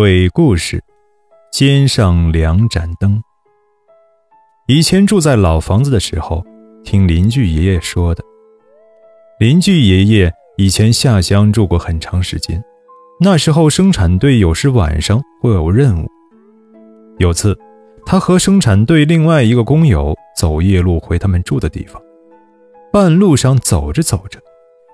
[0.00, 0.80] 鬼故事，
[1.50, 3.20] 肩上两盏灯。
[4.68, 6.46] 以前住在老房子的时候，
[6.84, 8.22] 听邻居爷爷说的。
[9.40, 12.62] 邻居爷爷以前下乡住过很长时间，
[13.18, 16.08] 那时候生产队有时晚上会有任务。
[17.18, 17.58] 有次，
[18.06, 22.00] 他和生产队另外一个工友走夜路回他们住的地方，
[22.92, 24.38] 半路上走着走着，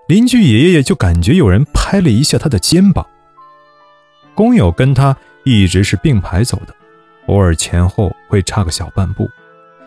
[0.08, 3.06] 邻居爷爷就感觉有人拍了一下他的肩膀。
[4.34, 6.74] 工友跟他一直是并排走的，
[7.26, 9.30] 偶尔前后会差个小半步，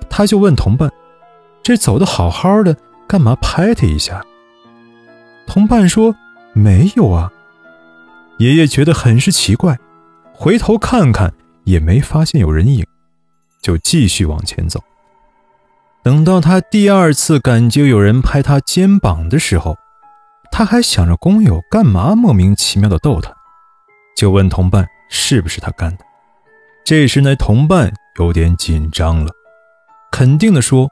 [0.10, 0.90] 他就问同伴
[1.62, 2.76] ：“这走的好好的，
[3.08, 4.26] 干嘛拍他一下？”
[5.46, 6.16] 同伴说
[6.54, 7.32] ：“没有啊。”
[8.40, 9.78] 爷爷觉得很是奇怪，
[10.34, 12.86] 回头看看也没发现有人影，
[13.62, 14.82] 就继续往前走。
[16.04, 19.76] 等到他第二次感觉有人拍他肩膀的时候，
[20.52, 23.37] 他还想着工友干嘛莫名其妙的逗他。
[24.18, 26.04] 就问同伴是不是他干的。
[26.84, 29.32] 这时那同伴有点紧张了，
[30.12, 30.90] 肯定的说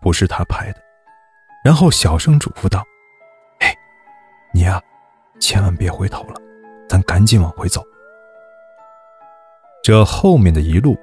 [0.00, 0.80] 不是他拍的，
[1.64, 2.84] 然后小声嘱咐道
[3.58, 3.74] ：“哎，
[4.54, 4.80] 你呀，
[5.40, 6.34] 千万别回头了，
[6.88, 7.82] 咱赶紧往回走。”
[9.82, 10.96] 这后面的一路，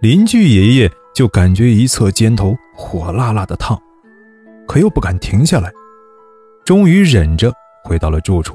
[0.00, 3.76] 邻居爷爷就感觉一侧肩头火辣辣的烫，
[4.68, 5.72] 可又不敢停下来，
[6.64, 8.54] 终于忍着回到了住处。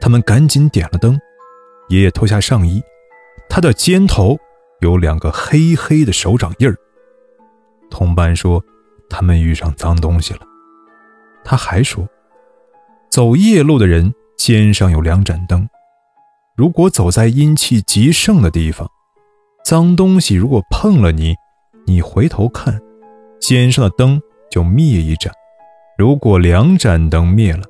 [0.00, 1.20] 他们赶紧点了灯。
[1.88, 2.82] 爷爷脱下上衣，
[3.48, 4.38] 他的肩头
[4.80, 6.76] 有两个黑黑的手掌印儿。
[7.90, 8.62] 同伴说，
[9.08, 10.40] 他们遇上脏东西了。
[11.42, 12.06] 他还说，
[13.10, 15.66] 走夜路的人肩上有两盏灯，
[16.54, 18.86] 如果走在阴气极盛的地方，
[19.64, 21.34] 脏东西如果碰了你，
[21.86, 22.78] 你回头看，
[23.40, 25.32] 肩上的灯就灭一盏；
[25.96, 27.62] 如果两盏灯灭了，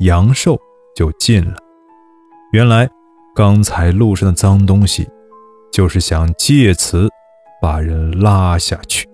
[0.00, 0.58] 阳寿
[0.96, 1.56] 就尽了。
[2.50, 2.90] 原来。
[3.36, 5.06] 刚才路上的脏东西，
[5.70, 7.06] 就是想借此
[7.60, 9.06] 把人拉下去。